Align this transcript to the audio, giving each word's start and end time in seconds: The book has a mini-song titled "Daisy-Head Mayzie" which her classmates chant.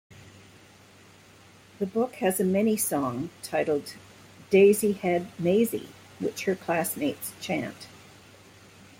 The 1.77 1.85
book 1.85 2.15
has 2.15 2.39
a 2.39 2.43
mini-song 2.43 3.29
titled 3.43 3.93
"Daisy-Head 4.49 5.27
Mayzie" 5.39 5.89
which 6.17 6.45
her 6.45 6.55
classmates 6.55 7.33
chant. 7.39 7.85